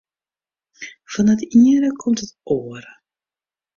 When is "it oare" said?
2.25-2.91